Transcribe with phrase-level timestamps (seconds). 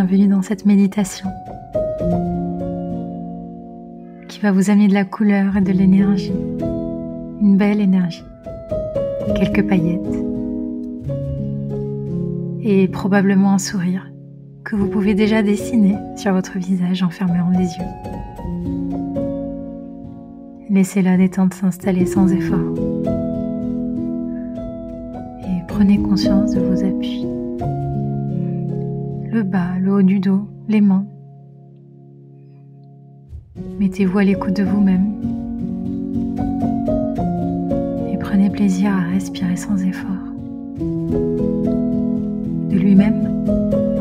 [0.00, 1.28] Bienvenue dans cette méditation
[4.28, 6.32] qui va vous amener de la couleur et de l'énergie,
[7.40, 8.22] une belle énergie,
[9.34, 10.22] quelques paillettes.
[12.62, 14.08] Et probablement un sourire
[14.62, 17.90] que vous pouvez déjà dessiner sur votre visage en fermant les yeux.
[20.70, 22.72] Laissez la détente s'installer sans effort.
[25.42, 27.26] Et prenez conscience de vos appuis
[29.30, 31.04] le bas, le haut du dos, les mains.
[33.78, 35.12] Mettez-vous à l'écoute de vous-même
[38.10, 40.08] et prenez plaisir à respirer sans effort.
[42.70, 43.44] De lui-même,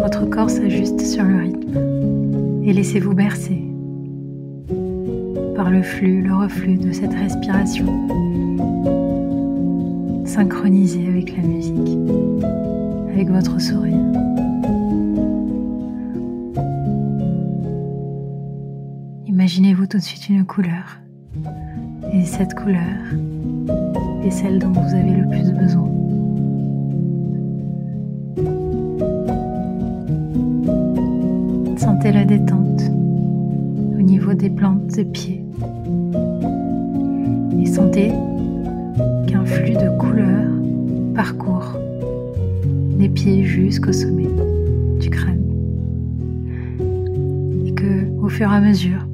[0.00, 3.62] votre corps s'ajuste sur le rythme et laissez-vous bercer
[5.54, 7.86] par le flux, le reflux de cette respiration,
[10.24, 11.98] synchronisée avec la musique,
[13.12, 14.29] avec votre sourire.
[19.90, 21.00] Tout de suite une couleur.
[22.12, 22.78] Et cette couleur
[24.24, 25.90] est celle dont vous avez le plus besoin.
[31.76, 32.82] Sentez la détente
[33.98, 35.44] au niveau des plantes des pieds.
[37.60, 38.12] Et sentez
[39.26, 40.52] qu'un flux de couleurs
[41.16, 41.76] parcourt
[42.96, 44.28] les pieds jusqu'au sommet
[45.00, 45.42] du crâne.
[47.66, 49.09] Et que au fur et à mesure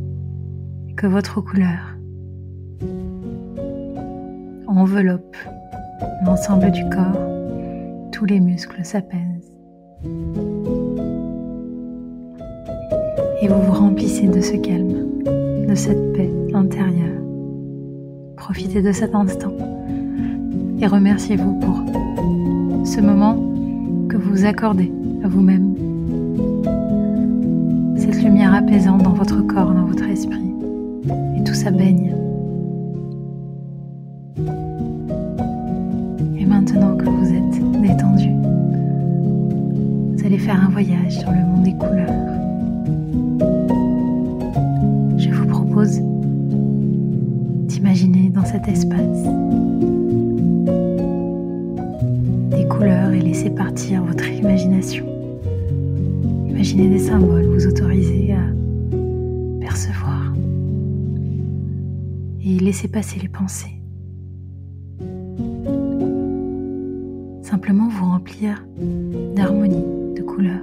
[0.97, 1.95] que votre couleur
[4.67, 5.37] enveloppe
[6.25, 7.21] l'ensemble du corps,
[8.13, 9.53] tous les muscles s'apaisent.
[13.43, 17.21] Et vous vous remplissez de ce calme, de cette paix intérieure.
[18.37, 19.53] Profitez de cet instant
[20.81, 23.35] et remerciez-vous pour ce moment
[24.09, 24.91] que vous accordez
[25.23, 25.75] à vous-même.
[27.97, 30.56] Cette lumière apaisante dans votre corps, dans votre esprit
[31.57, 32.15] ça baigne.
[36.39, 38.29] Et maintenant que vous êtes détendu,
[40.13, 42.13] vous allez faire un voyage sur le monde des couleurs.
[45.17, 46.03] Je vous propose
[47.69, 49.23] d'imaginer dans cet espace
[52.51, 55.07] des couleurs et laisser partir votre imagination.
[56.51, 58.57] Imaginez des symboles, vous autorisez à
[62.47, 63.81] et laissez passer les pensées.
[67.43, 68.65] Simplement vous remplir
[69.35, 70.63] d'harmonie, de couleurs.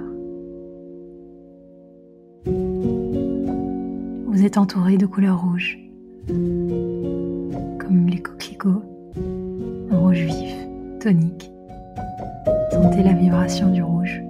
[4.26, 5.78] Vous êtes entouré de couleurs rouges,
[6.26, 8.82] comme les coquelicots,
[9.90, 10.56] un rouge vif,
[11.00, 11.50] tonique.
[12.72, 14.22] Sentez la vibration du rouge.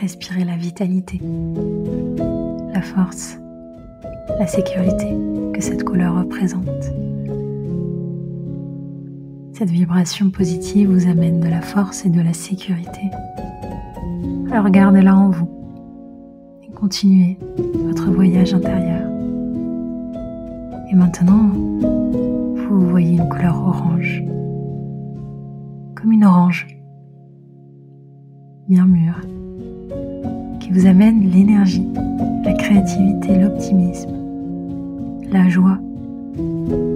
[0.00, 1.20] Respirez la vitalité,
[2.72, 3.38] la force,
[4.38, 5.16] la sécurité
[5.52, 6.66] que cette couleur représente.
[9.52, 13.10] Cette vibration positive vous amène de la force et de la sécurité.
[14.50, 15.48] Alors gardez-la en vous
[16.62, 17.38] et continuez
[17.84, 19.08] votre voyage intérieur.
[20.90, 21.50] Et maintenant,
[22.68, 24.24] vous voyez une couleur orange,
[25.94, 26.66] comme une orange,
[28.68, 29.20] bien mûre,
[30.58, 31.86] qui vous amène l'énergie,
[32.44, 34.19] la créativité, l'optimisme
[35.32, 35.78] la joie,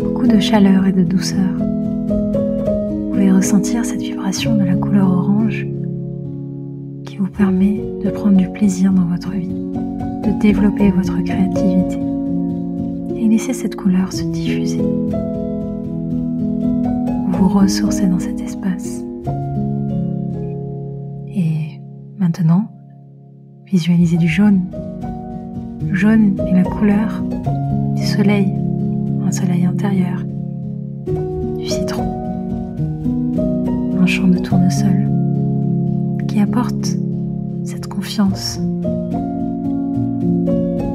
[0.00, 1.52] beaucoup de chaleur et de douceur.
[1.56, 5.66] Vous pouvez ressentir cette vibration de la couleur orange
[7.04, 11.98] qui vous permet de prendre du plaisir dans votre vie, de développer votre créativité
[13.16, 14.82] et laisser cette couleur se diffuser.
[17.28, 19.04] Vous ressourcez dans cet espace.
[21.28, 21.80] Et
[22.18, 22.68] maintenant,
[23.66, 24.62] visualisez du jaune.
[25.88, 27.22] Le jaune est la couleur
[27.94, 28.52] du soleil,
[29.26, 30.24] un soleil intérieur,
[31.58, 32.04] du citron,
[34.00, 35.08] un champ de tournesol
[36.26, 36.96] qui apporte
[37.64, 38.60] cette confiance,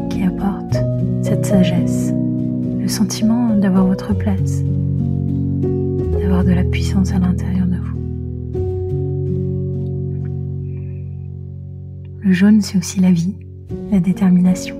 [0.09, 0.77] qui apporte
[1.21, 2.13] cette sagesse,
[2.79, 4.61] le sentiment d'avoir votre place,
[6.21, 7.97] d'avoir de la puissance à l'intérieur de vous.
[12.21, 13.35] Le jaune, c'est aussi la vie,
[13.91, 14.75] la détermination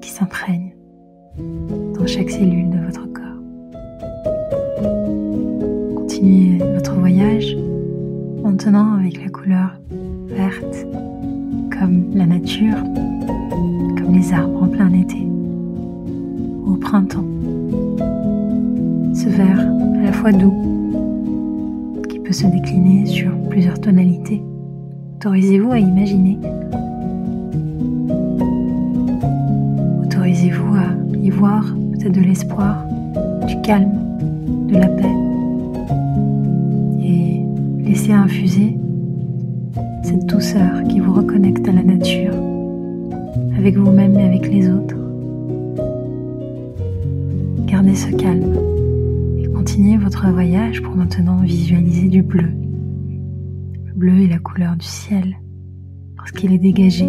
[0.00, 0.74] qui s'imprègne
[1.98, 3.42] dans chaque cellule de votre corps.
[5.96, 7.56] Continuez votre voyage
[8.42, 9.78] maintenant avec la couleur
[10.28, 10.86] verte
[11.78, 12.76] comme la nature,
[13.98, 15.26] comme les arbres en plein été
[16.66, 17.26] au printemps.
[19.14, 24.42] Ce vert à la fois doux qui peut se décliner sur plusieurs tonalités.
[25.16, 26.38] Autorisez-vous à imaginer.
[30.34, 32.84] Autorisez-vous à y voir peut-être de l'espoir,
[33.46, 33.92] du calme,
[34.66, 35.14] de la paix.
[37.00, 37.40] Et
[37.88, 38.76] laissez infuser
[40.02, 42.34] cette douceur qui vous reconnecte à la nature,
[43.56, 44.96] avec vous-même et avec les autres.
[47.66, 48.56] Gardez ce calme
[49.38, 52.48] et continuez votre voyage pour maintenant visualiser du bleu.
[53.84, 55.36] Le bleu est la couleur du ciel
[56.16, 57.08] lorsqu'il est dégagé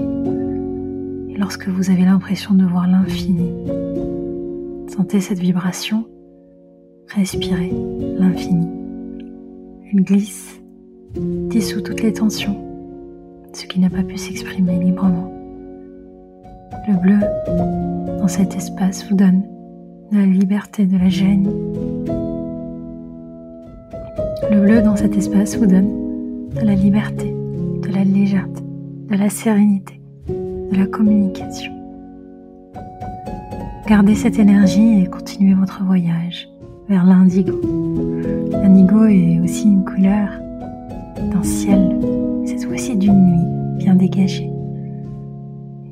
[1.37, 3.51] lorsque vous avez l'impression de voir l'infini.
[4.87, 6.05] Sentez cette vibration,
[7.07, 7.71] respirez
[8.17, 8.67] l'infini.
[9.91, 10.61] Elle glisse,
[11.49, 12.57] dissout toutes les tensions,
[13.53, 15.31] ce qui n'a pas pu s'exprimer librement.
[16.87, 17.19] Le bleu,
[18.19, 19.43] dans cet espace, vous donne
[20.11, 21.49] de la liberté, de la gêne.
[24.51, 25.89] Le bleu, dans cet espace, vous donne
[26.55, 27.35] de la liberté,
[27.81, 28.61] de la légèreté,
[29.09, 29.94] de la sérénité,
[30.71, 31.73] de la communication.
[33.87, 36.49] Gardez cette énergie et continuez votre voyage
[36.89, 37.59] vers l'indigo.
[38.51, 40.29] L'indigo est aussi une couleur
[41.17, 41.95] d'un ciel,
[42.45, 44.49] cette fois-ci d'une nuit bien dégagée.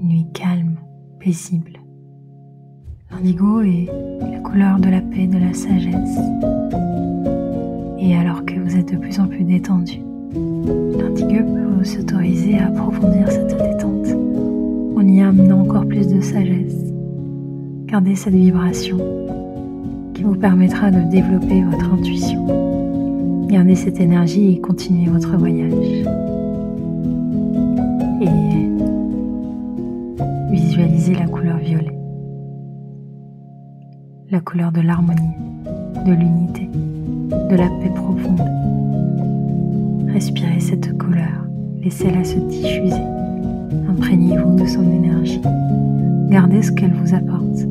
[0.01, 0.77] Une nuit calme,
[1.19, 1.73] paisible.
[3.11, 3.87] L'indigo est
[4.21, 6.19] la couleur de la paix, de la sagesse.
[7.99, 9.99] Et alors que vous êtes de plus en plus détendu,
[10.33, 13.72] l'indigo peut vous s'autoriser à approfondir cette
[15.13, 16.91] y amenant encore plus de sagesse.
[17.85, 18.97] Gardez cette vibration
[20.15, 23.45] qui vous permettra de développer votre intuition.
[23.47, 25.71] Gardez cette énergie et continuez votre voyage.
[28.21, 28.71] Et
[30.51, 31.95] visualisez la couleur violet.
[34.31, 35.37] La couleur de l'harmonie,
[36.07, 36.67] de l'unité,
[37.51, 38.41] de la paix profonde.
[40.11, 41.45] Respirez cette couleur,
[41.83, 43.01] laissez-la se diffuser.
[43.89, 45.41] Imprégnez-vous de son énergie.
[46.29, 47.67] Gardez ce qu'elle vous apporte.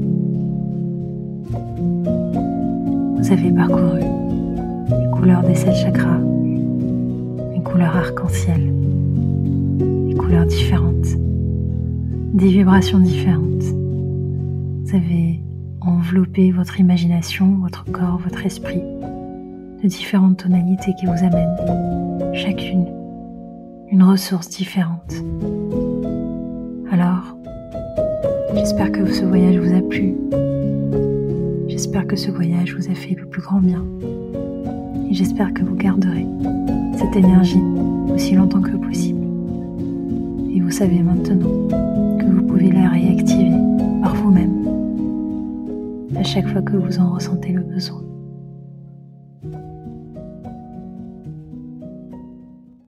[3.18, 6.18] Vous avez parcouru les couleurs des sept chakras,
[7.52, 8.72] les couleurs arc-en-ciel,
[10.06, 11.08] les couleurs différentes,
[12.34, 13.64] des vibrations différentes.
[14.84, 15.40] Vous avez
[15.80, 18.82] enveloppé votre imagination, votre corps, votre esprit
[19.82, 22.86] de différentes tonalités qui vous amènent, chacune
[23.92, 25.12] une ressource différente.
[26.92, 27.38] Alors,
[28.54, 30.14] j'espère que ce voyage vous a plu.
[31.66, 33.82] J'espère que ce voyage vous a fait le plus grand bien.
[35.08, 36.26] Et j'espère que vous garderez
[36.98, 37.62] cette énergie
[38.12, 39.26] aussi longtemps que possible.
[40.54, 41.66] Et vous savez maintenant
[42.18, 43.56] que vous pouvez la réactiver
[44.02, 44.52] par vous-même
[46.14, 48.02] à chaque fois que vous en ressentez le besoin.